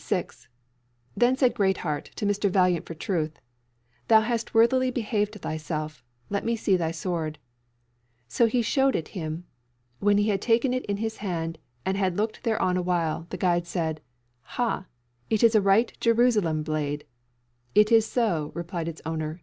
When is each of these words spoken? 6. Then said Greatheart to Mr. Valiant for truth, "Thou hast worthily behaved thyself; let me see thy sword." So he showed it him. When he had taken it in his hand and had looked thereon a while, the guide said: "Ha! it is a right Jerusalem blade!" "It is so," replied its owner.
6. 0.00 0.48
Then 1.16 1.36
said 1.36 1.54
Greatheart 1.54 2.06
to 2.16 2.26
Mr. 2.26 2.50
Valiant 2.50 2.86
for 2.86 2.94
truth, 2.94 3.38
"Thou 4.08 4.22
hast 4.22 4.52
worthily 4.52 4.90
behaved 4.90 5.36
thyself; 5.40 6.02
let 6.28 6.44
me 6.44 6.56
see 6.56 6.76
thy 6.76 6.90
sword." 6.90 7.38
So 8.26 8.46
he 8.46 8.62
showed 8.62 8.96
it 8.96 9.10
him. 9.14 9.44
When 10.00 10.18
he 10.18 10.28
had 10.30 10.42
taken 10.42 10.74
it 10.74 10.84
in 10.86 10.96
his 10.96 11.18
hand 11.18 11.56
and 11.86 11.96
had 11.96 12.16
looked 12.16 12.42
thereon 12.42 12.76
a 12.78 12.82
while, 12.82 13.28
the 13.30 13.36
guide 13.38 13.64
said: 13.64 14.00
"Ha! 14.58 14.86
it 15.30 15.44
is 15.44 15.54
a 15.54 15.62
right 15.62 15.92
Jerusalem 16.00 16.64
blade!" 16.64 17.04
"It 17.72 17.92
is 17.92 18.04
so," 18.10 18.50
replied 18.56 18.88
its 18.88 19.02
owner. 19.06 19.40